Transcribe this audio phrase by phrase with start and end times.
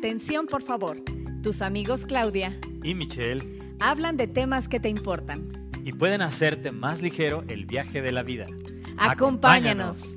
[0.00, 0.96] Atención, por favor.
[1.42, 5.52] Tus amigos Claudia y Michelle hablan de temas que te importan.
[5.84, 8.46] y pueden hacerte más ligero el viaje de la vida.
[8.96, 10.16] Acompáñanos.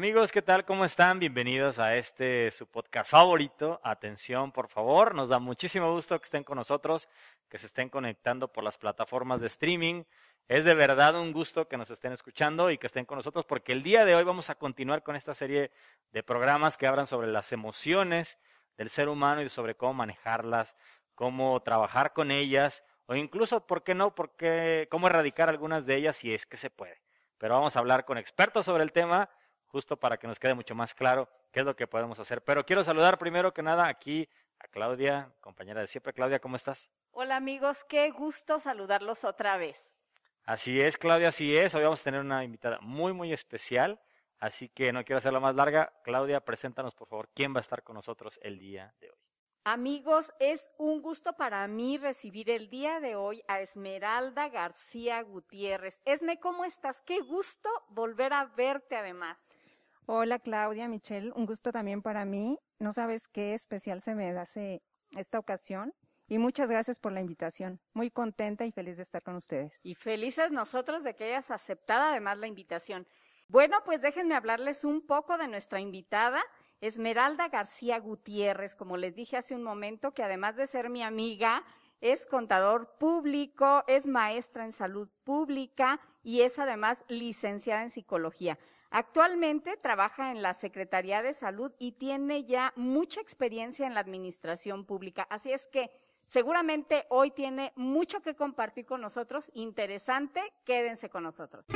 [0.00, 0.64] Amigos, ¿qué tal?
[0.64, 1.18] ¿Cómo están?
[1.18, 3.82] Bienvenidos a este su podcast favorito.
[3.84, 5.14] Atención, por favor.
[5.14, 7.06] Nos da muchísimo gusto que estén con nosotros,
[7.50, 10.04] que se estén conectando por las plataformas de streaming.
[10.48, 13.72] Es de verdad un gusto que nos estén escuchando y que estén con nosotros porque
[13.72, 15.70] el día de hoy vamos a continuar con esta serie
[16.12, 18.38] de programas que hablan sobre las emociones
[18.78, 20.76] del ser humano y sobre cómo manejarlas,
[21.14, 24.14] cómo trabajar con ellas o incluso, ¿por qué no?
[24.14, 27.02] Porque, cómo erradicar algunas de ellas si es que se puede.
[27.36, 29.28] Pero vamos a hablar con expertos sobre el tema
[29.70, 32.42] justo para que nos quede mucho más claro qué es lo que podemos hacer.
[32.42, 34.28] Pero quiero saludar primero que nada aquí
[34.58, 36.12] a Claudia, compañera de siempre.
[36.12, 36.90] Claudia, ¿cómo estás?
[37.12, 39.98] Hola amigos, qué gusto saludarlos otra vez.
[40.44, 41.74] Así es, Claudia, así es.
[41.74, 44.00] Hoy vamos a tener una invitada muy, muy especial.
[44.38, 45.92] Así que no quiero hacerla más larga.
[46.02, 49.29] Claudia, preséntanos por favor quién va a estar con nosotros el día de hoy.
[49.64, 56.00] Amigos, es un gusto para mí recibir el día de hoy a Esmeralda García Gutiérrez.
[56.06, 57.02] Esme, ¿cómo estás?
[57.02, 59.60] Qué gusto volver a verte además.
[60.06, 62.58] Hola Claudia, Michelle, un gusto también para mí.
[62.78, 65.92] No sabes qué especial se me hace esta ocasión
[66.26, 67.82] y muchas gracias por la invitación.
[67.92, 69.78] Muy contenta y feliz de estar con ustedes.
[69.82, 73.06] Y felices nosotros de que hayas aceptado además la invitación.
[73.48, 76.40] Bueno, pues déjenme hablarles un poco de nuestra invitada.
[76.80, 81.62] Esmeralda García Gutiérrez, como les dije hace un momento, que además de ser mi amiga,
[82.00, 88.58] es contador público, es maestra en salud pública y es además licenciada en psicología.
[88.90, 94.84] Actualmente trabaja en la Secretaría de Salud y tiene ya mucha experiencia en la administración
[94.84, 95.26] pública.
[95.30, 95.90] Así es que
[96.26, 99.52] seguramente hoy tiene mucho que compartir con nosotros.
[99.54, 101.66] Interesante, quédense con nosotros.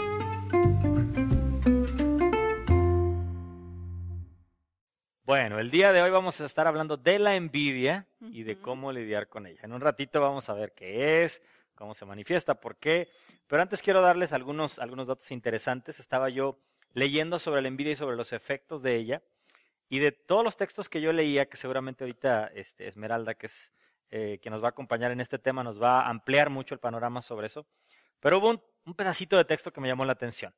[5.37, 8.93] Bueno, el día de hoy vamos a estar hablando de la envidia y de cómo
[8.93, 9.59] lidiar con ella.
[9.65, 11.43] En un ratito vamos a ver qué es,
[11.75, 13.09] cómo se manifiesta, por qué.
[13.49, 15.99] Pero antes quiero darles algunos, algunos datos interesantes.
[15.99, 16.61] Estaba yo
[16.93, 19.23] leyendo sobre la envidia y sobre los efectos de ella.
[19.89, 23.73] Y de todos los textos que yo leía, que seguramente ahorita este, Esmeralda, que es
[24.13, 26.81] eh, que nos va a acompañar en este tema, nos va a ampliar mucho el
[26.81, 27.67] panorama sobre eso.
[28.21, 30.55] Pero hubo un, un pedacito de texto que me llamó la atención.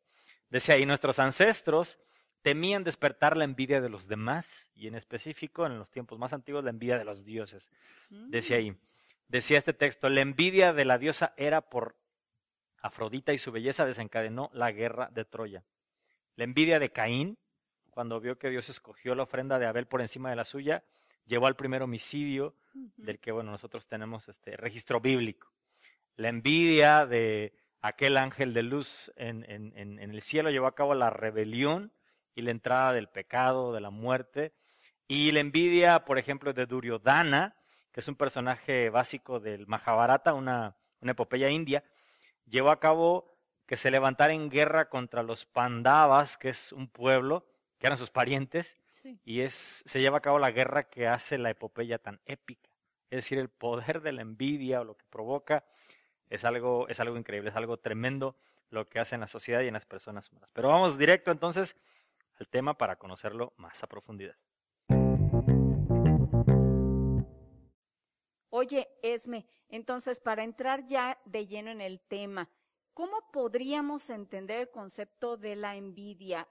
[0.51, 1.99] Decía ahí, nuestros ancestros
[2.47, 6.63] temían despertar la envidia de los demás y en específico en los tiempos más antiguos
[6.63, 7.73] la envidia de los dioses.
[8.09, 8.77] Decía ahí,
[9.27, 11.97] decía este texto, la envidia de la diosa era por
[12.81, 15.65] Afrodita y su belleza desencadenó la guerra de Troya.
[16.37, 17.37] La envidia de Caín,
[17.91, 20.85] cuando vio que Dios escogió la ofrenda de Abel por encima de la suya,
[21.25, 22.55] llevó al primer homicidio
[22.97, 25.51] del que bueno nosotros tenemos este registro bíblico.
[26.15, 30.77] La envidia de aquel ángel de luz en, en, en, en el cielo llevó a
[30.77, 31.91] cabo la rebelión
[32.37, 34.53] y la entrada del pecado, de la muerte.
[35.09, 37.57] Y la envidia, por ejemplo, de Duryodhana,
[37.91, 41.83] que es un personaje básico del Mahabharata, una, una epopeya india,
[42.45, 43.35] llevó a cabo
[43.67, 47.47] que se levantara en guerra contra los Pandavas, que es un pueblo,
[47.79, 49.19] que eran sus parientes, Sí.
[49.25, 52.69] y es, se lleva a cabo la guerra que hace la epopeya tan épica.
[53.11, 55.65] Es decir, el poder de la envidia o lo que provoca
[56.29, 58.37] es algo, es algo increíble, es algo tremendo
[58.71, 60.51] lo que hace en la sociedad y en las personas humanas.
[60.53, 61.77] Pero vamos directo entonces
[62.39, 64.37] al tema para conocerlo más a profundidad.
[68.51, 72.49] Oye, Esme, entonces para entrar ya de lleno en el tema,
[72.95, 76.49] ¿cómo podríamos entender el concepto de la envidia?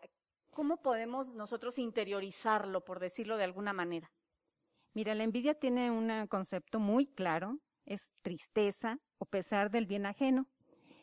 [0.52, 4.12] ¿Cómo podemos nosotros interiorizarlo, por decirlo de alguna manera?
[4.94, 10.48] Mira, la envidia tiene un concepto muy claro, es tristeza o pesar del bien ajeno.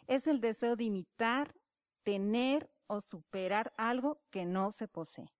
[0.07, 1.55] Es el deseo de imitar,
[2.03, 5.33] tener o superar algo que no se posee.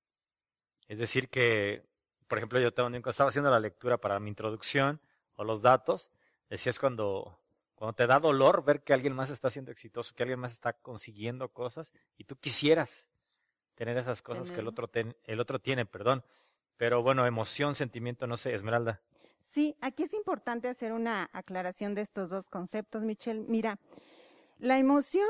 [0.89, 1.87] Es decir, que,
[2.29, 5.01] por ejemplo, yo también cuando estaba haciendo la lectura para mi introducción
[5.35, 6.11] o los datos,
[6.49, 7.39] decías cuando,
[7.75, 10.73] cuando te da dolor ver que alguien más está siendo exitoso, que alguien más está
[10.73, 13.11] consiguiendo cosas y tú quisieras
[13.75, 16.25] tener esas cosas que el otro, ten- el otro tiene, perdón.
[16.77, 19.01] Pero bueno, emoción, sentimiento, no sé, Esmeralda.
[19.41, 23.45] Sí, aquí es importante hacer una aclaración de estos dos conceptos, Michelle.
[23.49, 23.79] Mira,
[24.59, 25.29] la emoción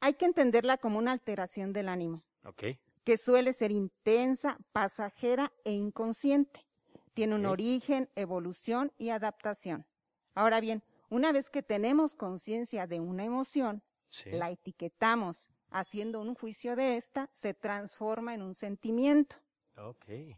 [0.00, 2.22] hay que entenderla como una alteración del ánimo.
[2.44, 2.64] ¿Ok?
[3.06, 6.66] que suele ser intensa, pasajera e inconsciente.
[7.14, 9.86] Tiene un origen, evolución y adaptación.
[10.34, 14.30] Ahora bien, una vez que tenemos conciencia de una emoción, Sí.
[14.32, 19.36] la etiquetamos, haciendo un juicio de esta, se transforma en un sentimiento.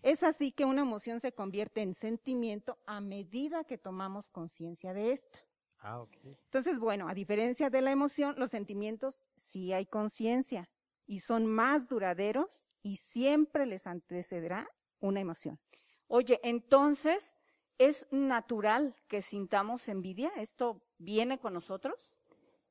[0.02, 5.12] Es así que una emoción se convierte en sentimiento a medida que tomamos conciencia de
[5.12, 5.38] esta.
[5.80, 6.16] Ah, ok.
[6.24, 10.68] Entonces, bueno, a diferencia de la emoción, los sentimientos sí hay conciencia
[11.06, 14.68] y son más duraderos y siempre les antecederá
[15.00, 15.58] una emoción.
[16.06, 17.36] Oye, entonces,
[17.78, 20.30] ¿es natural que sintamos envidia?
[20.36, 22.16] ¿Esto viene con nosotros?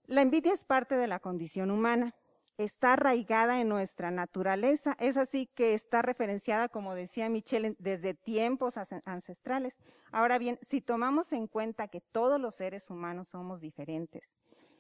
[0.06, 2.16] La envidia es parte de la condición humana.
[2.58, 4.96] Está arraigada en nuestra naturaleza.
[5.00, 8.76] Es así que está referenciada, como decía Michelle, desde tiempos
[9.06, 9.78] ancestrales.
[10.12, 14.38] Ahora bien, si tomamos en cuenta que todos los seres humanos somos diferentes,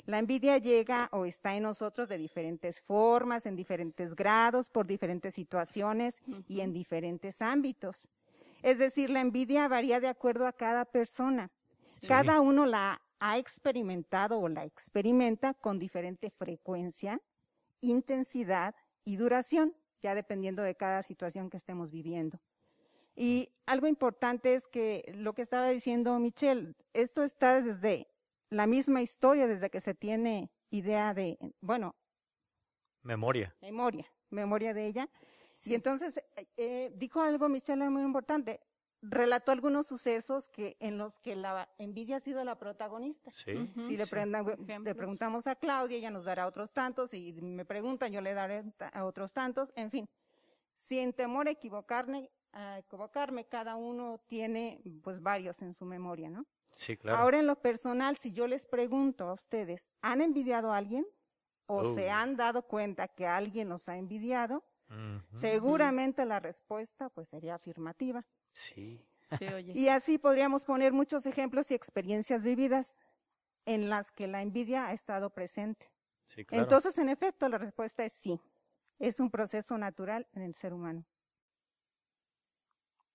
[0.08, 5.34] la envidia llega o está en nosotros de diferentes formas, en diferentes grados, por diferentes
[5.34, 8.08] situaciones y en diferentes ámbitos.
[8.64, 11.52] Es decir, la envidia varía de acuerdo a cada persona.
[12.08, 17.22] Cada uno la ha experimentado o la experimenta con diferente frecuencia,
[17.82, 18.76] intensidad
[19.06, 22.40] y duración, ya dependiendo de cada situación que estemos viviendo.
[23.16, 28.08] Y algo importante es que lo que estaba diciendo Michelle, esto está desde
[28.50, 31.96] la misma historia, desde que se tiene idea de, bueno.
[33.02, 33.56] Memoria.
[33.62, 35.10] Memoria, memoria de ella.
[35.66, 38.60] Y entonces eh, eh, dijo algo Michelle muy importante
[39.02, 43.32] relató algunos sucesos que en los que la envidia ha sido la protagonista.
[43.32, 43.72] Sí.
[43.84, 48.22] si le, le, preguntamos a Claudia, ella nos dará otros tantos, y me preguntan, yo
[48.22, 48.64] le daré
[48.94, 50.10] a otros tantos, en fin.
[50.72, 56.46] Sin temor a equivocarme, a equivocarme, cada uno tiene pues varios en su memoria, ¿no?
[56.76, 57.18] Sí, claro.
[57.18, 61.06] Ahora en lo personal, si yo les pregunto a ustedes, ¿han envidiado a alguien?
[61.66, 64.64] ¿O se han dado cuenta que alguien nos ha envidiado?
[65.34, 68.26] Seguramente la respuesta pues sería afirmativa.
[68.58, 69.06] Sí.
[69.76, 72.98] Y así podríamos poner muchos ejemplos y experiencias vividas
[73.66, 75.92] en las que la envidia ha estado presente.
[76.26, 76.64] Sí, claro.
[76.64, 78.40] Entonces, en efecto, la respuesta es sí.
[78.98, 81.06] Es un proceso natural en el ser humano.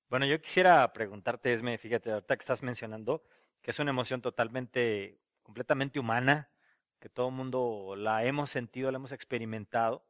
[0.08, 3.24] Bueno, yo quisiera preguntarte, Esme, fíjate, ahorita que estás mencionando
[3.62, 6.50] que es una emoción totalmente, completamente humana,
[7.00, 10.04] que todo el mundo la hemos sentido, la hemos experimentado.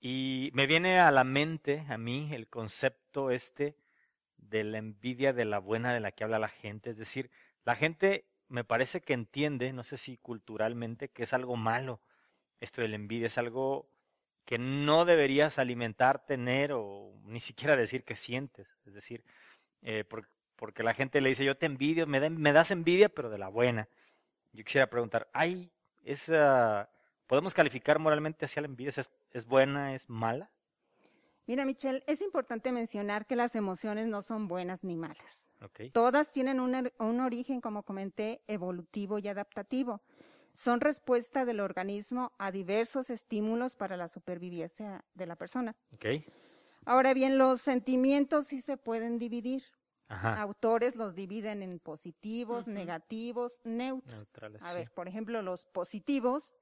[0.00, 3.76] Y me viene a la mente, a mí, el concepto este
[4.38, 6.90] de la envidia de la buena de la que habla la gente.
[6.90, 7.30] Es decir,
[7.64, 12.00] la gente me parece que entiende, no sé si culturalmente, que es algo malo.
[12.60, 13.90] Esto de la envidia es algo
[14.44, 18.78] que no deberías alimentar, tener o ni siquiera decir que sientes.
[18.86, 19.22] Es decir,
[19.82, 20.04] eh,
[20.56, 23.48] porque la gente le dice, yo te envidio, me, me das envidia, pero de la
[23.48, 23.88] buena.
[24.52, 25.70] Yo quisiera preguntar, ¿hay
[26.02, 26.90] esa,
[27.26, 28.90] podemos calificar moralmente hacia la envidia?
[28.96, 30.50] ¿Es, es buena, es mala?
[31.48, 35.50] Mira, Michelle, es importante mencionar que las emociones no son buenas ni malas.
[35.62, 35.90] Okay.
[35.90, 40.02] Todas tienen un, un, origen, como comenté, evolutivo y adaptativo.
[40.52, 45.74] Son respuesta del organismo a diversos estímulos para la supervivencia de la persona.
[45.94, 46.26] Okay.
[46.84, 49.62] Ahora bien, los sentimientos sí se pueden dividir.
[50.08, 50.42] Ajá.
[50.42, 52.74] Autores los dividen en positivos, uh -huh.
[52.74, 54.18] negativos, neutros.
[54.18, 54.78] Neutrales, a sí.
[54.80, 56.54] ver, por ejemplo, los positivos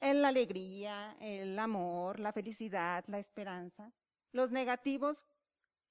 [0.00, 3.92] la alegría, el amor, la felicidad, la esperanza.
[4.32, 5.26] Los negativos,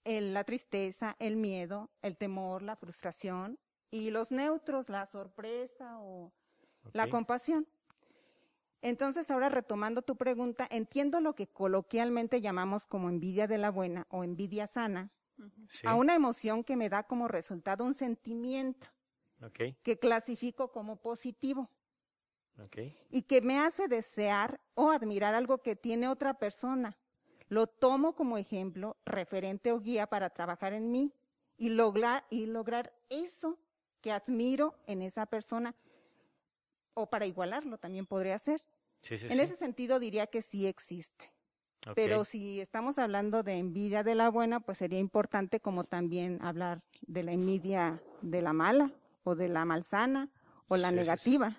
[0.03, 3.59] el, la tristeza, el miedo, el temor, la frustración.
[3.91, 6.31] Y los neutros, la sorpresa o
[6.83, 6.91] okay.
[6.94, 7.67] la compasión.
[8.81, 14.07] Entonces, ahora retomando tu pregunta, entiendo lo que coloquialmente llamamos como envidia de la buena
[14.09, 15.11] o envidia sana,
[15.67, 15.85] sí.
[15.85, 18.88] a una emoción que me da como resultado un sentimiento
[19.41, 19.75] okay.
[19.83, 21.69] que clasifico como positivo.
[22.65, 22.95] Okay.
[23.09, 26.97] y que me hace desear o admirar algo que tiene otra persona.
[27.47, 31.13] Lo tomo como ejemplo, referente o guía para trabajar en mí
[31.57, 33.59] y lograr, y lograr eso
[34.01, 35.75] que admiro en esa persona
[36.94, 38.61] o para igualarlo también podría ser.
[39.01, 39.42] Sí, sí, en sí.
[39.42, 41.33] ese sentido diría que sí existe.
[41.81, 41.94] Okay.
[41.95, 46.83] Pero si estamos hablando de envidia de la buena, pues sería importante como también hablar
[47.01, 48.92] de la envidia de la mala
[49.23, 50.30] o de la malsana
[50.68, 51.57] o la negativa.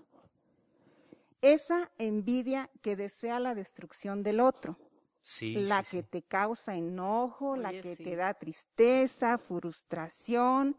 [1.43, 4.79] Esa envidia que desea la destrucción del otro.
[5.23, 6.09] Sí, la sí, que sí.
[6.09, 8.05] te causa enojo, Oye, la que sí.
[8.05, 10.77] te da tristeza, frustración,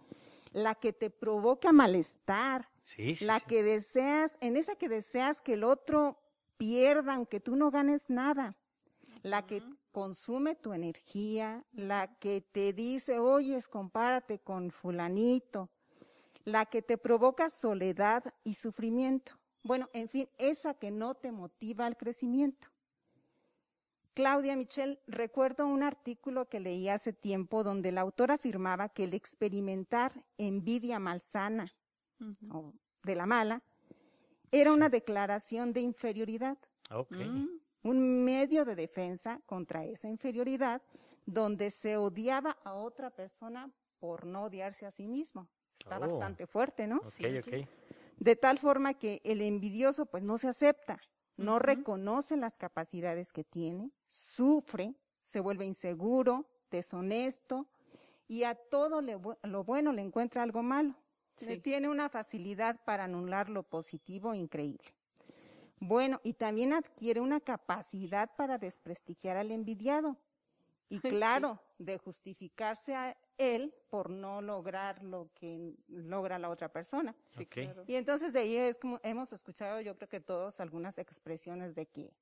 [0.52, 3.46] la que te provoca malestar, Sí, sí, la sí.
[3.48, 6.20] que deseas, en esa que deseas que el otro
[6.58, 8.58] pierda aunque tú no ganes nada,
[9.24, 15.70] la que consume tu energía, la que te dice, oyes, compárate con fulanito,
[16.46, 19.41] la que te provoca soledad y sufrimiento.
[19.64, 22.68] Bueno, en fin, esa que no te motiva al crecimiento.
[24.14, 29.14] Claudia Michel, recuerdo un artículo que leí hace tiempo donde la autora afirmaba que el
[29.14, 31.74] experimentar envidia malsana
[32.20, 32.56] Uh -huh.
[32.56, 33.64] o de la mala
[34.52, 34.76] era Sí.
[34.78, 36.58] una declaración de inferioridad,
[36.92, 37.12] Ok.
[37.16, 37.48] Mm,
[37.84, 40.82] un medio de defensa contra esa inferioridad
[41.26, 45.48] donde se odiaba a otra persona por no odiarse a sí mismo.
[45.74, 46.02] Está Oh.
[46.02, 47.00] bastante fuerte, ¿no?
[48.22, 51.02] De tal forma que el envidioso pues no se acepta
[51.38, 57.68] no reconoce las capacidades que tiene, sufre, se vuelve inseguro, deshonesto
[58.28, 60.96] y a todo lo bueno le encuentra algo malo.
[61.64, 64.86] Tiene una facilidad para anular lo positivo increíble.
[65.80, 70.20] Bueno, y también adquiere una capacidad para desprestigiar al envidiado.
[70.90, 77.16] Y claro, de justificarse a él por no lograr lo que logra la otra persona.
[77.88, 81.86] Y entonces de ahí es como hemos escuchado, yo creo que todos, algunas expresiones de
[81.88, 82.14] que,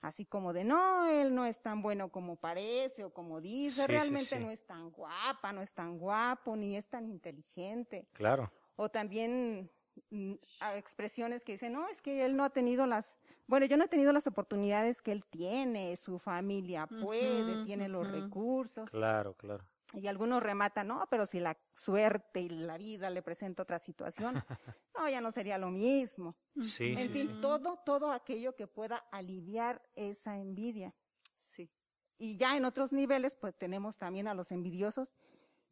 [0.00, 4.40] así como de no, él no es tan bueno como parece o como dice, realmente
[4.40, 8.08] no es tan guapa, no es tan guapo, ni es tan inteligente.
[8.12, 8.50] Claro.
[8.76, 9.70] O también
[10.10, 10.34] mm,
[10.76, 13.88] expresiones que dicen, no, es que él no ha tenido las, bueno, yo no he
[13.88, 18.90] tenido las oportunidades que él tiene, su familia puede, tiene los recursos.
[18.90, 19.64] Claro, claro.
[19.96, 24.34] Y algunos rematan, no, pero si la suerte y la vida le presenta otra situación,
[24.96, 26.36] no, ya no sería lo mismo.
[26.60, 30.94] Sí, en fin, todo, todo aquello que pueda aliviar esa envidia.
[31.36, 31.70] Sí.
[32.18, 35.14] Y ya en otros niveles, pues tenemos también a los envidiosos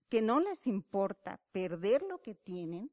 [0.09, 2.93] que no les importa perder lo que tienen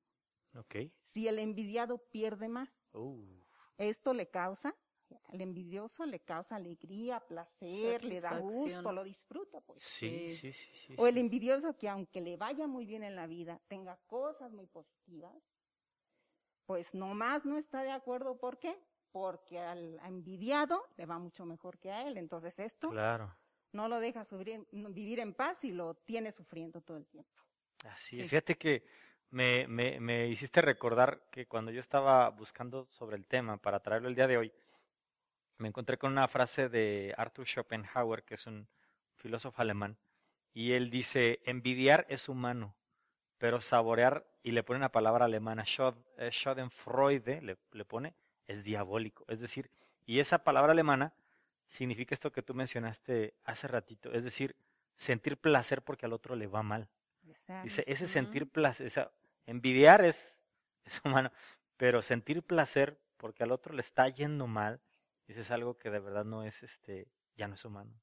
[0.56, 0.94] okay.
[1.02, 2.80] si el envidiado pierde más.
[2.94, 3.22] Uh.
[3.78, 4.76] Esto le causa
[5.28, 9.82] al envidioso le causa alegría, placer, le da gusto, lo disfruta, pues.
[9.82, 13.28] Sí, sí, sí, sí, O el envidioso que aunque le vaya muy bien en la
[13.28, 15.60] vida, tenga cosas muy positivas,
[16.66, 18.38] pues nomás no está de acuerdo.
[18.38, 18.80] ¿Por qué?
[19.12, 22.18] Porque al envidiado le va mucho mejor que a él.
[22.18, 23.36] Entonces esto claro.
[23.72, 24.22] no lo deja
[24.72, 27.42] vivir en paz y lo tiene sufriendo todo el tiempo.
[27.86, 28.86] Así Fíjate que
[29.32, 34.10] me, me, me hiciste recordar que cuando yo estaba buscando sobre el tema para traerlo
[34.10, 34.54] el día de hoy,
[35.60, 38.68] me encontré con una frase de Arthur Schopenhauer, que es un
[39.16, 39.98] filósofo alemán,
[40.54, 42.76] y él dice, envidiar es humano,
[43.38, 45.64] pero saborear, y le pone una palabra alemana,
[46.18, 48.16] eh, Schadenfreude, le, le pone,
[48.48, 49.26] es diabólico.
[49.28, 49.70] Es decir,
[50.06, 51.14] y esa palabra alemana
[51.68, 54.56] significa esto que tú mencionaste hace ratito, es decir,
[54.96, 56.90] sentir placer porque al otro le va mal.
[57.64, 59.12] Dice, ese sentir placer,
[59.46, 60.36] envidiar es,
[60.86, 61.32] es humano,
[61.78, 64.80] pero sentir placer porque al otro le está yendo mal,
[65.30, 67.94] eso es algo que de verdad no es, este, ya no es humano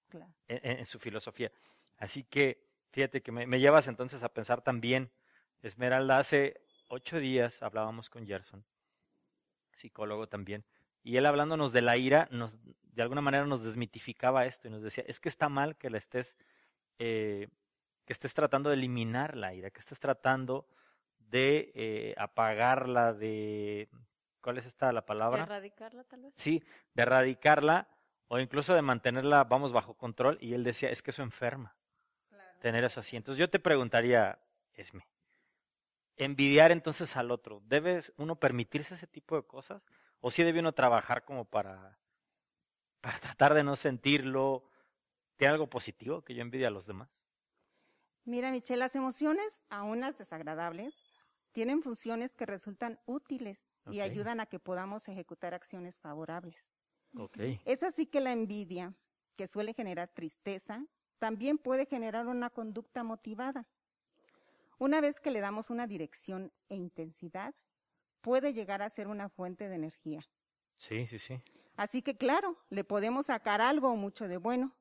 [0.46, 1.50] en, su filosofía.
[1.96, 5.10] Así que, fíjate que me, llevas entonces a pensar también,
[5.60, 8.64] Esmeralda, hace ocho días hablábamos con Gerson,
[9.72, 10.64] psicólogo también,
[11.02, 14.82] y él hablándonos de la ira, nos, de alguna manera nos desmitificaba esto y nos
[14.82, 16.36] decía, es que está mal que la estés,
[16.98, 17.48] eh,
[18.04, 20.68] que estés tratando de eliminar la ira, que estés tratando
[21.18, 23.88] de eh, apagarla, de
[24.46, 25.38] ¿Cuál es esta la palabra?
[25.38, 26.32] De erradicarla, tal vez.
[26.36, 26.62] Sí,
[26.94, 27.88] de erradicarla
[28.28, 30.38] o incluso de mantenerla, vamos, bajo control.
[30.40, 31.74] Y él decía, es que eso enferma.
[32.60, 33.16] Tener eso así.
[33.16, 34.38] Entonces yo te preguntaría,
[34.72, 35.04] Esme,
[36.14, 39.82] envidiar entonces al otro, ¿debe uno permitirse ese tipo de cosas?
[40.20, 41.98] ¿O sí debe uno trabajar como para,
[43.00, 44.70] para tratar de no sentirlo?
[45.34, 47.20] ¿Tiene algo positivo que yo envidie a los demás?
[48.24, 51.15] Mira, Michelle, las emociones, aún las desagradables,
[51.56, 56.66] tienen funciones que resultan útiles y ayudan a que podamos ejecutar acciones favorables.
[57.64, 58.94] Es así que la envidia,
[59.36, 60.84] que suele generar tristeza,
[61.18, 63.66] también puede generar una conducta motivada.
[64.78, 67.54] Una vez que le damos una dirección e intensidad,
[68.20, 70.28] puede llegar a ser una fuente de energía.
[70.76, 71.40] Sí, sí, sí.
[71.74, 74.76] Así que claro, le podemos sacar algo o mucho de bueno.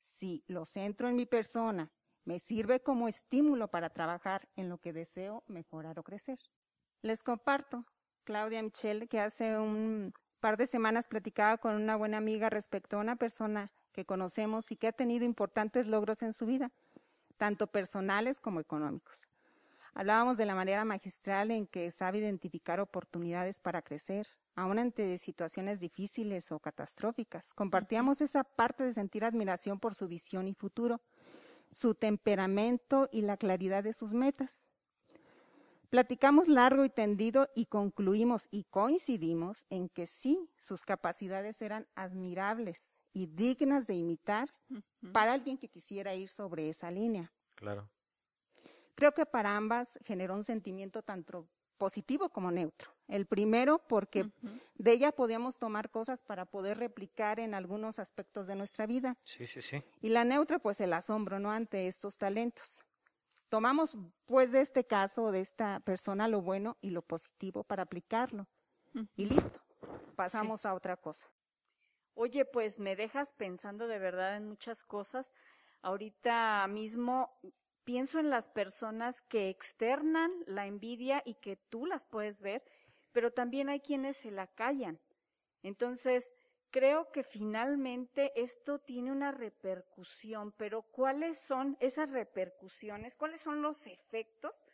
[0.00, 1.92] Si lo centro en mi persona
[2.26, 6.38] me sirve como estímulo para trabajar en lo que deseo mejorar o crecer.
[7.00, 7.86] Les comparto,
[8.24, 13.00] Claudia Michelle, que hace un par de semanas platicaba con una buena amiga respecto a
[13.00, 16.72] una persona que conocemos y que ha tenido importantes logros en su vida,
[17.38, 19.28] tanto personales como económicos.
[19.94, 25.78] Hablábamos de la manera magistral en que sabe identificar oportunidades para crecer, aun ante situaciones
[25.78, 27.54] difíciles o catastróficas.
[27.54, 31.00] Compartíamos esa parte de sentir admiración por su visión y futuro
[31.70, 34.66] su temperamento y la claridad de sus metas.
[35.90, 43.00] Platicamos largo y tendido y concluimos y coincidimos en que sí, sus capacidades eran admirables
[43.12, 44.48] y dignas de imitar
[45.12, 47.32] para alguien que quisiera ir sobre esa línea.
[47.54, 47.88] Claro.
[48.96, 52.95] Creo que para ambas generó un sentimiento tanto positivo como neutro.
[53.08, 54.30] El primero porque
[54.74, 59.16] de ella podíamos tomar cosas para poder replicar en algunos aspectos de nuestra vida.
[59.24, 59.82] Sí, sí, sí.
[60.00, 61.52] Y la neutra pues el asombro, ¿no?
[61.52, 62.84] Ante estos talentos.
[63.48, 68.48] Tomamos pues de este caso, de esta persona, lo bueno y lo positivo para aplicarlo.
[69.14, 69.60] Y listo,
[70.16, 71.28] pasamos a otra cosa.
[72.14, 75.34] Oye, pues me dejas pensando de verdad en muchas cosas.
[75.82, 77.30] Ahorita mismo
[77.84, 82.64] pienso en las personas que externan la envidia y que tú las puedes ver,
[83.16, 85.00] pero también hay quienes se la callan.
[85.62, 86.34] Entonces,
[86.70, 93.16] creo que finalmente esto tiene una repercusión, pero ¿cuáles son esas repercusiones?
[93.16, 94.66] ¿Cuáles son los efectos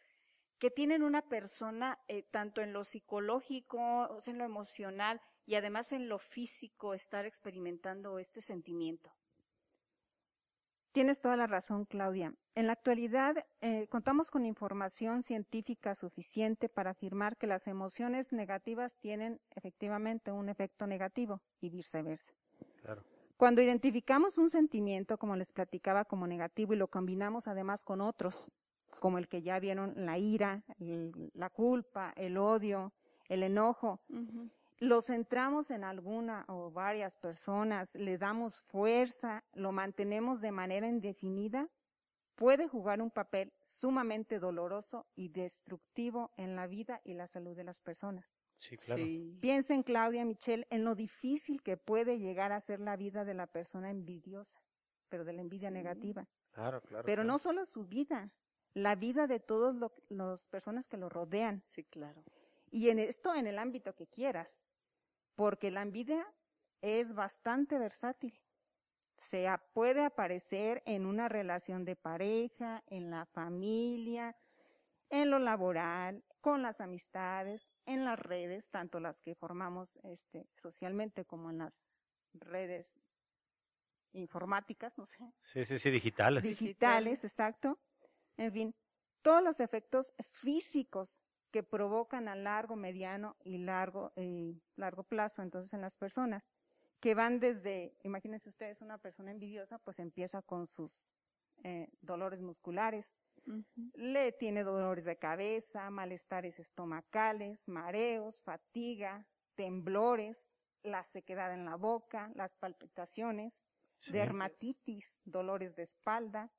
[0.59, 6.09] que tienen una persona eh, tanto en lo psicológico, en lo emocional y además en
[6.09, 9.13] lo físico estar experimentando este sentimiento?
[10.93, 12.35] Tienes toda la razón, Claudia.
[12.55, 18.99] En la actualidad eh, contamos con información científica suficiente para afirmar que las emociones negativas
[18.99, 22.35] tienen efectivamente un efecto negativo y viceversa.
[22.83, 23.03] Claro.
[23.39, 28.53] Cuando identificamos un sentimiento, como les platicaba, como negativo y lo combinamos además con otros,
[29.01, 32.93] como el que ya vieron, la ira, la culpa, el odio,
[33.31, 34.03] el enojo,
[34.83, 41.69] lo centramos en alguna o varias personas, le damos fuerza, lo mantenemos de manera indefinida,
[42.35, 47.62] puede jugar un papel sumamente doloroso y destructivo en la vida y la salud de
[47.62, 48.41] las personas.
[48.57, 49.05] Sí, claro.
[49.41, 53.47] Piensen, Claudia Michelle, en lo difícil que puede llegar a ser la vida de la
[53.47, 54.61] persona envidiosa,
[55.09, 56.29] pero de la envidia negativa.
[56.51, 57.05] Claro, claro.
[57.07, 58.33] Pero no solo su vida,
[58.75, 59.77] la vida de todas
[60.09, 61.62] las personas que lo rodean.
[61.65, 62.25] Sí, claro.
[62.73, 64.61] Y en esto, en el ámbito que quieras
[65.35, 66.27] porque la envidia
[66.81, 68.41] es bastante versátil.
[69.17, 74.37] Se puede aparecer en una relación de pareja, en la familia,
[75.11, 81.25] en lo laboral, con las amistades, en las redes, tanto las que formamos este, socialmente
[81.25, 81.73] como en las
[82.33, 83.01] redes
[84.12, 85.19] informáticas, no sé.
[85.39, 86.43] Sí, sí, sí, digitales.
[86.43, 87.79] Digitales, exacto.
[88.37, 88.75] En fin,
[89.23, 91.23] todos los efectos físicos
[91.53, 96.51] que provocan a largo, mediano y largo, y largo plazo, entonces en las personas,
[96.99, 101.13] que van desde, imagínense ustedes, una persona envidiosa, pues empieza con sus
[101.63, 103.17] eh, dolores musculares,
[103.95, 112.31] le tiene dolores de cabeza, malestares estomacales, mareos, fatiga, temblores, la sequedad en la boca,
[112.35, 113.65] las palpitaciones,
[114.11, 116.51] dermatitis, dolores de espalda.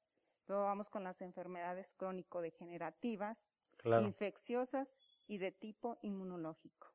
[0.48, 3.54] Luego vamos con las enfermedades crónico-degenerativas,
[3.86, 6.88] infecciosas y de tipo inmunológico.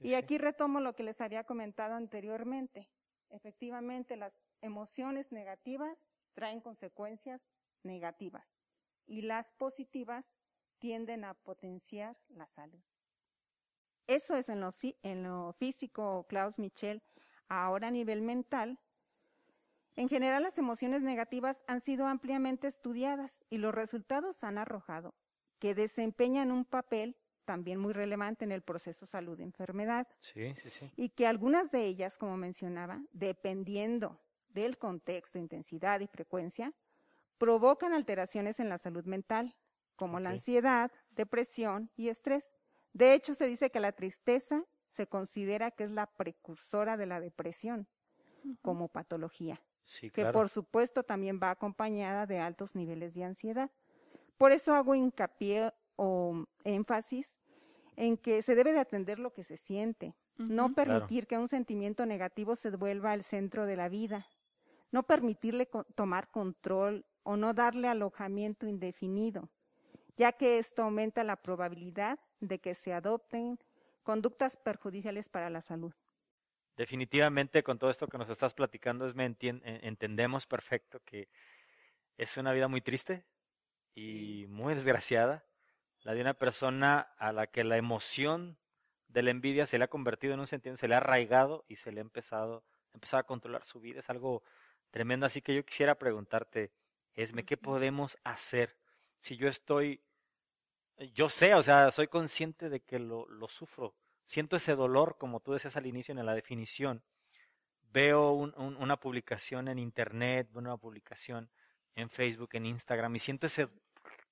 [0.00, 2.90] y aquí retomo lo que les había comentado anteriormente.
[3.30, 8.58] Efectivamente, las emociones negativas traen consecuencias negativas
[9.06, 10.36] y las positivas
[10.78, 12.82] tienden a potenciar la salud.
[14.06, 14.70] Eso es en lo,
[15.02, 17.02] en lo físico, Klaus Michel.
[17.48, 18.78] Ahora a nivel mental,
[19.96, 25.14] en general las emociones negativas han sido ampliamente estudiadas y los resultados han arrojado
[25.58, 30.06] que desempeñan un papel también muy relevante en el proceso salud-enfermedad.
[30.20, 30.92] Sí, sí, sí.
[30.96, 36.74] Y que algunas de ellas, como mencionaba, dependiendo del contexto, intensidad y frecuencia,
[37.38, 39.56] provocan alteraciones en la salud mental,
[39.96, 42.52] como la ansiedad, depresión y estrés.
[42.92, 47.20] De hecho, se dice que la tristeza se considera que es la precursora de la
[47.20, 47.88] depresión
[48.62, 53.70] como patología, sí, que por supuesto también va acompañada de altos niveles de ansiedad.
[54.38, 57.38] Por eso hago hincapié o énfasis
[57.96, 62.06] en que se debe de atender lo que se siente, no permitir que un sentimiento
[62.06, 64.28] negativo se vuelva al centro de la vida,
[64.92, 69.50] no permitirle tomar control o no darle alojamiento indefinido,
[70.16, 73.58] ya que esto aumenta la probabilidad de que se adopten
[74.04, 75.92] conductas perjudiciales para la salud.
[76.76, 81.28] Definitivamente con todo esto que nos estás platicando es me entendemos perfecto que
[82.16, 83.24] es una vida muy triste,
[83.94, 85.44] y muy desgraciada,
[86.02, 88.58] la de una persona a la que la emoción
[89.08, 91.76] de la envidia se le ha convertido en un sentimiento, se le ha arraigado y
[91.76, 94.00] se le ha empezado, empezado a controlar su vida.
[94.00, 94.42] Es algo
[94.90, 95.26] tremendo.
[95.26, 96.72] Así que yo quisiera preguntarte,
[97.14, 98.76] Esme, ¿qué podemos hacer
[99.18, 100.00] si yo estoy,
[101.14, 105.40] yo sé, o sea, soy consciente de que lo, lo sufro, siento ese dolor, como
[105.40, 107.02] tú decías al inicio en la definición,
[107.90, 111.50] veo una publicación en internet, una publicación
[111.94, 113.68] en Facebook, en Instagram, y siento ese,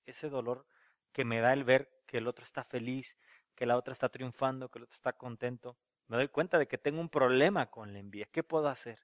[0.07, 0.67] ese dolor
[1.13, 3.17] que me da el ver que el otro está feliz,
[3.55, 5.77] que la otra está triunfando, que el otro está contento.
[6.09, 8.29] Me doy cuenta de que tengo un problema con la envidia.
[8.31, 9.01] ¿Qué puedo hacer?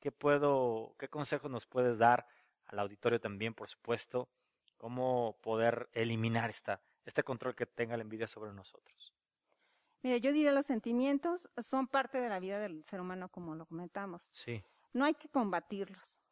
[0.00, 2.26] ¿Qué puedo, qué consejos nos puedes dar
[2.66, 4.28] al auditorio también, por supuesto?
[4.78, 9.12] ¿Cómo poder eliminar esta, este control que tenga la envidia sobre nosotros?
[10.02, 13.66] Mira, yo diría los sentimientos son parte de la vida del ser humano, como lo
[13.66, 14.30] comentamos.
[14.32, 14.64] Sí.
[14.94, 16.22] No hay que combatirlos.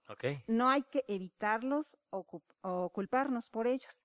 [0.46, 4.04] No hay que evitarlos o, culparnos por ellos.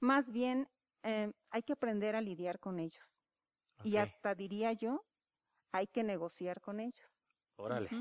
[0.00, 0.68] Más bien,
[1.02, 3.20] em, hay que aprender a lidiar con ellos.
[3.84, 5.04] Y hasta diría yo,
[5.70, 7.16] hay que negociar con ellos.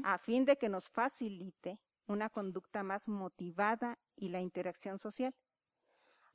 [0.03, 5.35] A fin de que nos facilite una conducta más motivada y la interacción social.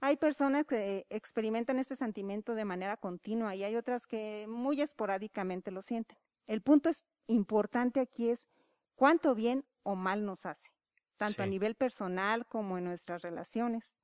[0.00, 5.70] Hay personas que experimentan este sentimiento de manera continua y hay otras que muy esporádicamente
[5.70, 6.18] lo sienten.
[6.46, 8.48] El punto es importante aquí es
[8.96, 10.70] cuánto bien o mal nos hace,
[11.16, 13.94] tanto a nivel personal como en nuestras relaciones.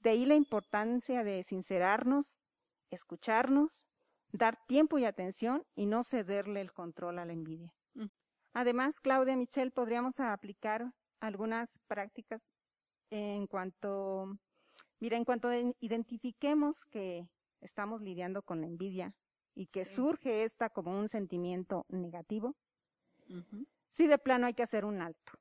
[0.00, 2.40] De ahí la importancia de sincerarnos,
[2.90, 3.86] escucharnos,
[4.32, 7.72] dar tiempo y atención y no cederle el control a la envidia.
[7.94, 8.06] Mm.
[8.54, 12.52] Además, Claudia Michelle, podríamos aplicar algunas prácticas
[13.10, 14.38] en cuanto,
[14.98, 17.28] mira, en cuanto identifiquemos que
[17.60, 19.14] estamos lidiando con la envidia
[19.54, 22.56] y que surge esta como un sentimiento negativo,
[23.88, 25.32] sí de plano hay que hacer un alto.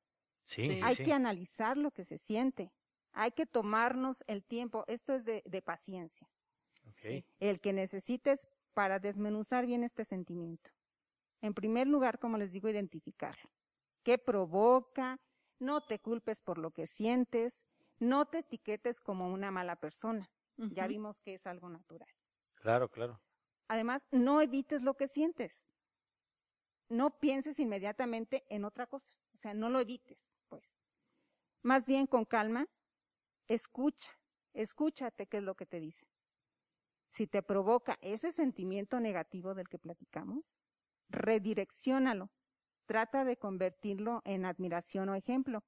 [0.51, 2.73] Sí, hay que analizar lo que se siente.
[3.13, 4.83] Hay que tomarnos el tiempo.
[4.87, 6.29] Esto es de, paciencia.
[7.39, 10.71] El que necesites para desmenuzar bien este sentimiento.
[11.41, 13.49] En primer lugar, como les digo, identificarlo.
[14.03, 15.19] ¿Qué provoca?
[15.59, 17.63] No te culpes por lo que sientes.
[17.99, 20.29] No te etiquetes como una mala persona.
[20.57, 22.09] Ya vimos que es algo natural.
[22.55, 23.21] Claro, claro.
[23.67, 25.65] Además, no evites lo que sientes.
[26.89, 29.13] No pienses inmediatamente en otra cosa.
[29.33, 30.19] O sea, no lo evites,
[30.51, 30.71] pues.
[31.63, 32.67] Más bien con calma,
[33.47, 34.11] escucha,
[34.53, 36.05] escúchate qué es lo que te dice.
[37.09, 40.59] Si te provoca ese sentimiento negativo del que platicamos,
[41.09, 42.29] redirecciónalo.
[42.85, 45.63] Trata de convertirlo en admiración o ejemplo,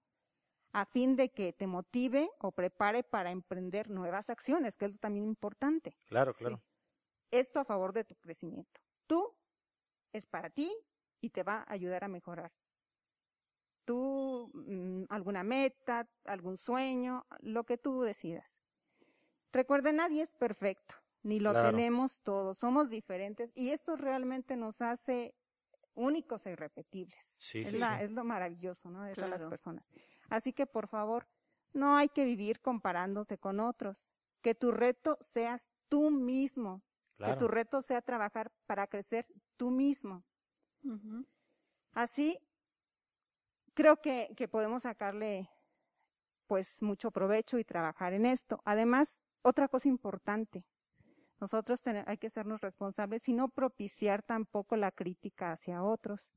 [0.74, 5.26] a fin de que te motive o prepare para emprender nuevas acciones, que es también
[5.26, 5.96] importante.
[6.06, 6.62] Claro, claro
[7.34, 8.80] esto a favor de tu crecimiento.
[9.08, 9.36] Tú
[10.14, 10.72] es para ti
[11.20, 12.52] y te va a ayudar a mejorar.
[13.86, 18.60] Tú, mm, alguna meta, algún sueño, lo que tú decidas.
[19.52, 25.36] Recuerda, nadie es perfecto, ni lo tenemos todos, somos diferentes y esto realmente nos hace
[25.96, 27.38] únicos e irrepetibles.
[27.54, 29.04] es, es, lo maravilloso, ¿no?
[29.04, 29.88] De todas las personas.
[30.30, 31.28] Así que, por favor,
[31.74, 34.12] no hay que vivir comparándose con otros.
[34.42, 36.84] Que tu reto seas tú mismo,
[37.18, 39.26] que tu reto sea trabajar para crecer
[39.58, 40.26] tú mismo.
[41.94, 42.38] Así,
[43.74, 45.50] creo que, que, podemos sacarle
[46.48, 48.62] pues mucho provecho y trabajar en esto.
[48.66, 50.66] Además, otra cosa importante,
[51.40, 56.32] nosotros hay que sernos responsables y no propiciar tampoco la crítica hacia otros.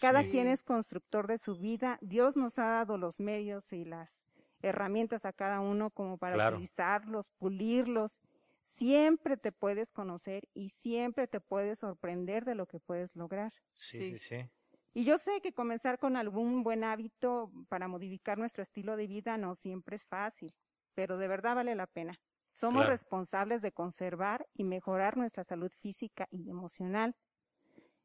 [0.00, 1.98] Cada quien es constructor de su vida.
[2.02, 4.24] Dios nos ha dado los medios y las
[4.62, 8.20] herramientas a cada uno como para utilizarlos, pulirlos
[8.66, 13.52] siempre te puedes conocer y siempre te puedes sorprender de lo que puedes lograr.
[13.74, 14.50] Sí, sí, sí.
[14.96, 19.36] Y yo sé que comenzar con algún buen hábito para modificar nuestro estilo de vida
[19.36, 20.54] no siempre es fácil,
[20.94, 22.18] pero de verdad vale la pena.
[22.50, 27.14] Somos responsables de conservar y mejorar nuestra salud física y emocional.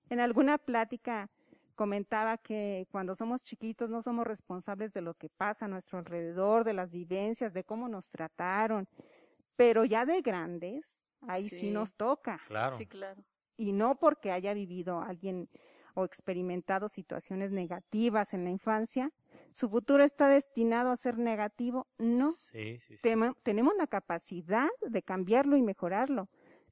[0.10, 1.32] En alguna plática
[1.76, 6.66] comentaba que cuando somos chiquitos no somos responsables de lo que pasa a nuestro alrededor,
[6.66, 8.86] de las vivencias, de cómo nos trataron,
[9.56, 12.42] pero ya de grandes, ahí sí, nos toca.
[12.48, 12.76] Claro.
[12.76, 13.24] Sí, claro.
[13.56, 15.50] Y no porque haya vivido alguien
[15.94, 19.12] o experimentado situaciones negativas en la infancia,
[19.52, 21.88] su futuro está destinado a ser negativo.
[21.98, 22.32] No.
[22.32, 22.96] Sí, sí,
[23.44, 26.30] tenemos la capacidad de cambiarlo y mejorarlo,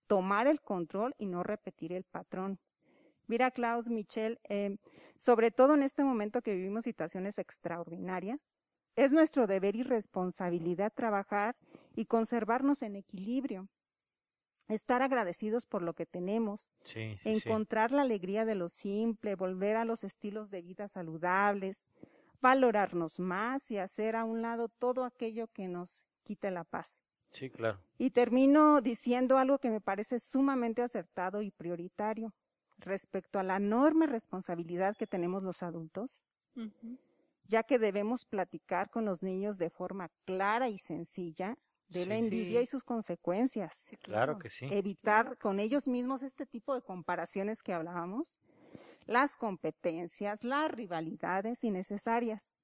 [0.08, 2.60] tomar el control y no repetir el patrón.
[3.28, 4.78] Mira, Klaus, Michelle, eh,
[5.16, 8.58] sobre todo en este momento que vivimos situaciones extraordinarias,
[8.96, 11.56] es nuestro deber y responsabilidad trabajar
[11.96, 13.70] y conservarnos en equilibrio,
[14.70, 16.70] estar agradecidos por lo que tenemos,
[17.24, 21.86] encontrar la alegría de lo simple, volver a los estilos de vida saludables,
[22.42, 27.02] valorarnos más y hacer a un lado todo aquello que nos quite la paz.
[27.32, 27.80] Sí, claro.
[27.98, 32.34] Y termino diciendo algo que me parece sumamente acertado y prioritario
[32.78, 36.24] respecto a la enorme responsabilidad que tenemos los adultos
[37.50, 41.58] ya que debemos platicar con los niños de forma clara y sencilla
[41.90, 43.92] de la envidia y sus consecuencias.
[44.02, 44.38] claro.
[44.38, 44.68] que sí.
[44.72, 48.40] Evitar con ellos mismos este tipo de comparaciones que hablábamos,
[49.06, 52.56] las competencias, las rivalidades innecesarias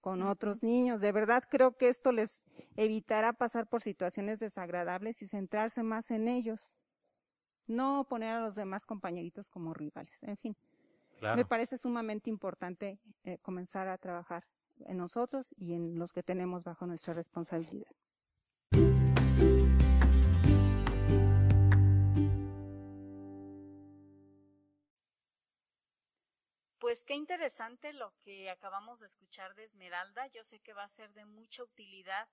[0.00, 1.00] con otros niños.
[1.00, 2.44] De verdad creo que esto les
[2.76, 6.78] evitará pasar por situaciones desagradables y centrarse más en ellos.
[7.66, 10.22] No poner a los demás compañeritos como rivales.
[10.22, 10.56] En fin,
[11.34, 14.44] me parece sumamente importante eh, comenzar a trabajar
[14.80, 17.90] en nosotros y en los que tenemos bajo nuestra responsabilidad.
[26.86, 30.28] Pues qué interesante lo que acabamos de escuchar de Esmeralda.
[30.28, 32.28] Yo sé que va a ser de mucha utilidad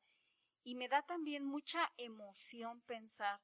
[0.63, 3.41] y me da también mucha emoción pensar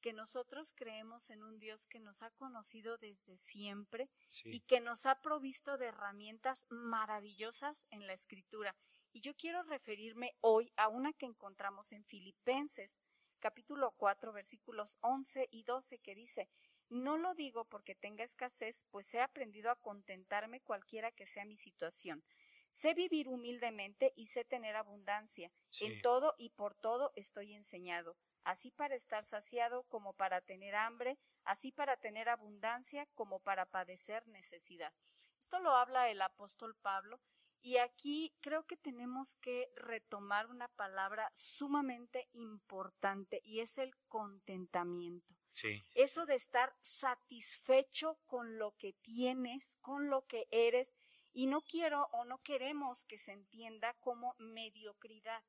[0.00, 4.08] que nosotros creemos en un Dios que nos ha conocido desde siempre
[4.44, 8.76] y que nos ha provisto de herramientas maravillosas en la escritura.
[9.14, 12.98] Y yo quiero referirme hoy a una que encontramos en Filipenses,
[13.40, 16.48] capítulo 4, versículos 11 y 12, que dice,
[16.88, 21.58] No lo digo porque tenga escasez, pues he aprendido a contentarme cualquiera que sea mi
[21.58, 22.24] situación.
[22.70, 25.52] Sé vivir humildemente y sé tener abundancia.
[25.80, 31.18] En todo y por todo estoy enseñado, así para estar saciado como para tener hambre,
[31.44, 34.94] así para tener abundancia como para padecer necesidad.
[35.38, 37.20] Esto lo habla el apóstol Pablo
[37.62, 45.34] y aquí creo que tenemos que retomar una palabra sumamente importante y es el contentamiento.
[45.52, 45.84] Sí.
[45.94, 50.96] Eso de estar satisfecho con lo que tienes, con lo que eres,
[51.32, 55.42] y no quiero o no queremos que se entienda como mediocridad,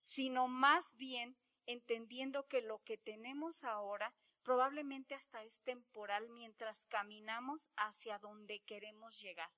[0.00, 7.68] sino más bien entendiendo que lo que tenemos ahora probablemente hasta es temporal mientras caminamos
[7.76, 9.50] hacia donde queremos llegar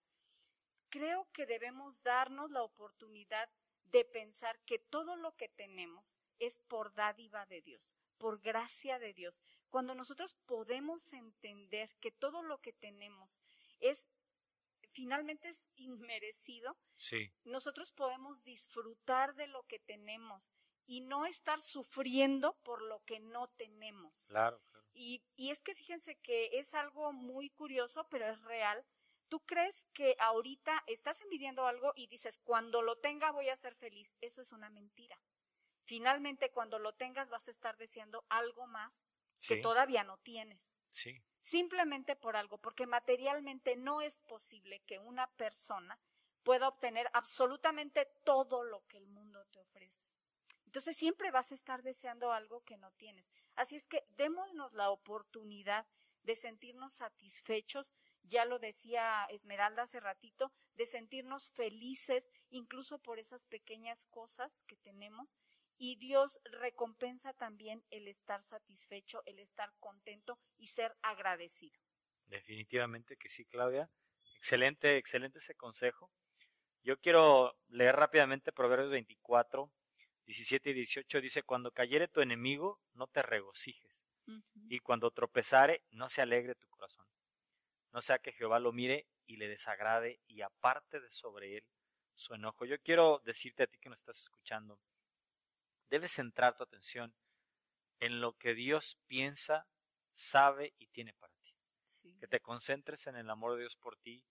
[0.90, 3.48] creo que debemos darnos la oportunidad
[3.84, 9.14] de pensar que todo lo que tenemos es por dádiva de Dios, por gracia de
[9.14, 9.42] Dios.
[9.68, 13.42] Cuando nosotros podemos entender que todo lo que tenemos
[13.80, 14.08] es
[14.88, 17.32] finalmente es inmerecido, sí.
[17.44, 20.54] nosotros podemos disfrutar de lo que tenemos
[20.86, 24.26] y no estar sufriendo por lo que no tenemos.
[24.28, 24.86] Claro, claro.
[24.92, 28.84] Y, y es que fíjense que es algo muy curioso, pero es real
[29.30, 33.76] ¿Tú crees que ahorita estás envidiando algo y dices, cuando lo tenga voy a ser
[33.76, 34.16] feliz?
[34.20, 35.22] Eso es una mentira.
[35.84, 39.12] Finalmente, cuando lo tengas vas a estar deseando algo más
[39.46, 40.80] que todavía no tienes.
[40.88, 41.22] Sí.
[41.38, 45.98] Simplemente por algo, porque materialmente no es posible que una persona
[46.42, 50.10] pueda obtener absolutamente todo lo que el mundo te ofrece.
[50.66, 53.30] Entonces siempre vas a estar deseando algo que no tienes.
[53.54, 55.86] Así es que démonos la oportunidad
[56.22, 63.46] de sentirnos satisfechos ya lo decía Esmeralda hace ratito, de sentirnos felices incluso por esas
[63.46, 65.36] pequeñas cosas que tenemos.
[65.78, 71.80] Y Dios recompensa también el estar satisfecho, el estar contento y ser agradecido.
[72.26, 73.90] Definitivamente que sí, Claudia.
[74.36, 76.10] Excelente, excelente ese consejo.
[76.82, 79.72] Yo quiero leer rápidamente Proverbios 24,
[80.26, 81.20] 17 y 18.
[81.20, 84.06] Dice, cuando cayere tu enemigo, no te regocijes.
[84.68, 87.09] Y cuando tropezare, no se alegre tu corazón
[87.92, 91.64] no sea que Jehová lo mire y le desagrade y aparte de sobre él
[92.14, 92.64] su enojo.
[92.64, 94.78] Yo quiero decirte a ti que nos estás escuchando,
[95.88, 97.14] debes centrar tu atención
[97.98, 99.66] en lo que Dios piensa,
[100.12, 101.54] sabe y tiene para ti.
[102.18, 104.24] Que te concentres en el amor de Dios por ti.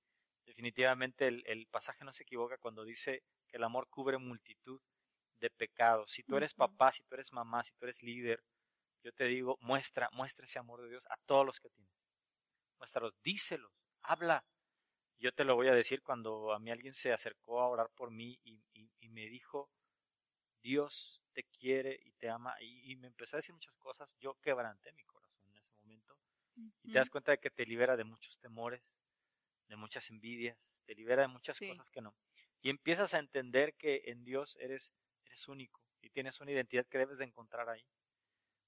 [0.46, 4.82] Definitivamente el, el, pasaje no se equivoca cuando dice que el amor cubre multitud
[5.40, 6.12] de pecados.
[6.12, 8.44] Si tú eres papá, si tú eres mamá, si tú eres líder,
[9.04, 11.92] yo te digo, muestra, muestra ese amor de Dios a todos los que tienes
[12.80, 14.46] muéstralos, díselos, habla.
[15.20, 18.10] Yo te lo voy a decir cuando a mí alguien se acercó a orar por
[18.10, 18.60] mí y,
[19.10, 19.70] me dijo,
[20.62, 24.94] Dios te quiere y te ama, y, me empezó a decir muchas cosas, yo quebranté
[24.94, 26.18] mi corazón en ese momento,
[26.56, 28.82] y te das cuenta de que te libera de muchos temores,
[29.68, 32.16] de muchas envidias, te libera de muchas cosas que no.
[32.62, 34.94] Y empiezas a entender que en Dios eres,
[35.26, 37.86] eres único y tienes una identidad que debes de encontrar ahí.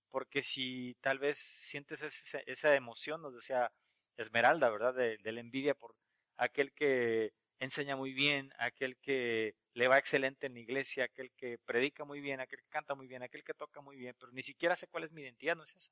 [0.10, 3.72] Porque si tal vez sientes esa, esa emoción, nos decía
[4.18, 4.94] Esmeralda, ¿verdad?
[4.94, 5.96] De, la envidia por
[6.38, 11.58] aquel que enseña muy bien, aquel que le va excelente en la iglesia, aquel que
[11.66, 14.44] predica muy bien, aquel que canta muy bien, aquel que toca muy bien, pero ni
[14.44, 15.92] siquiera sé cuál es mi identidad, no es esa.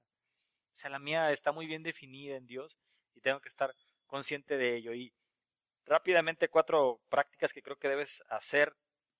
[0.73, 2.77] O sea, la mía está muy bien definida en Dios
[3.13, 3.75] y tengo que estar
[4.07, 4.93] consciente de ello.
[4.93, 5.13] Y
[5.85, 8.75] rápidamente cuatro prácticas que creo que debes hacer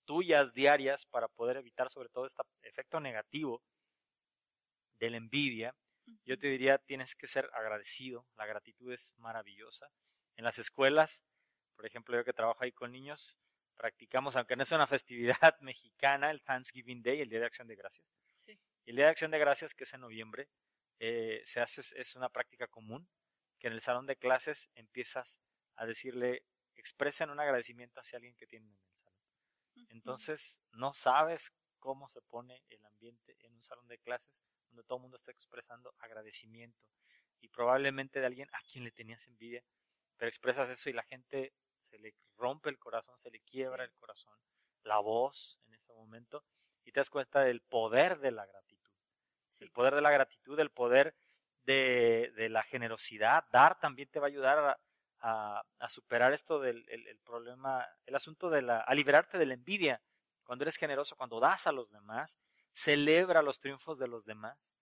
[0.06, 3.62] tuyas diarias para poder evitar sobre todo este efecto negativo
[5.00, 5.76] de la envidia
[6.26, 9.92] yo te diría, tienes que ser agradecido, la gratitud es maravillosa.
[10.36, 11.24] En las escuelas,
[11.76, 13.38] por ejemplo, yo que trabajo ahí con niños,
[13.76, 17.76] practicamos, aunque no es una festividad mexicana, el Thanksgiving Day, el Día de Acción de
[17.76, 18.06] Gracias.
[18.86, 20.50] el Día de Acción de Gracias, que es en noviembre,
[21.00, 23.08] eh, se hace, es una práctica común,
[23.58, 25.40] que en el salón de clases empiezas
[25.76, 26.44] a decirle,
[26.76, 29.20] expresen un agradecimiento hacia alguien que tienen en el salón.
[29.90, 34.42] Entonces, no sabes cómo se pone el ambiente en un salón de clases
[34.80, 36.80] donde todo el mundo está expresando agradecimiento
[37.42, 39.64] y probablemente de alguien a quien le tenías envidia,
[40.18, 41.54] pero expresas eso y la gente
[41.90, 44.34] se le rompe el corazón, se le quiebra el corazón,
[44.84, 46.46] la voz en ese momento
[46.86, 48.92] y te das cuenta del poder de la gratitud,
[49.60, 51.16] el poder de la gratitud, el poder
[51.64, 54.80] de, de, la generosidad, dar también te va a ayudar
[55.20, 59.54] a, a, superar esto del el, problema, el asunto de la, a liberarte de la
[59.54, 60.02] envidia,
[60.44, 62.40] cuando eres generoso, cuando das a los demás,
[62.80, 64.74] celebra los triunfos de los demás.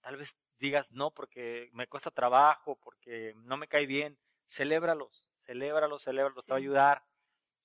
[0.00, 4.18] Tal vez digas, no, porque me cuesta trabajo, porque no me cae bien.
[4.48, 6.46] Celébralos, celébralos, celébralos.
[6.46, 7.04] Te va a ayudar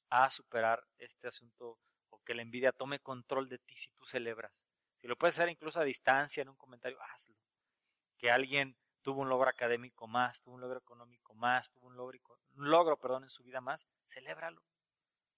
[0.09, 4.65] a superar este asunto o que la envidia tome control de ti si tú celebras.
[4.97, 7.37] Si lo puedes hacer incluso a distancia, en un comentario, hazlo.
[8.17, 12.19] Que alguien tuvo un logro académico más, tuvo un logro económico más, tuvo un logro,
[12.55, 14.61] un logro perdón, en su vida más, celébralo.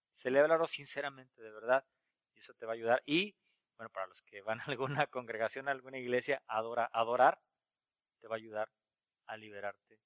[0.10, 1.86] Celébralo sinceramente, de verdad.
[2.34, 3.04] Y eso te va a ayudar.
[3.06, 3.36] Y,
[3.78, 7.40] bueno, para los que van a alguna congregación, a alguna iglesia, adora, adorar,
[8.20, 8.72] te va a ayudar
[9.28, 10.00] a liberarte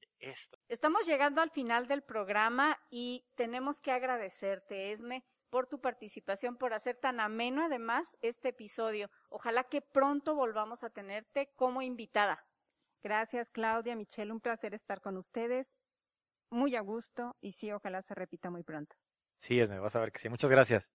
[0.00, 0.58] de esto.
[0.68, 6.74] Estamos llegando al final del programa y tenemos que agradecerte, Esme, por tu participación, por
[6.74, 9.10] hacer tan ameno además este episodio.
[9.30, 12.44] Ojalá que pronto volvamos a tenerte como invitada.
[13.02, 15.76] Gracias, Claudia, Michelle, un placer estar con ustedes.
[16.50, 18.96] Muy a gusto y sí, ojalá se repita muy pronto.
[19.38, 20.28] Sí, Esme, vas a ver que sí.
[20.28, 20.86] Muchas gracias.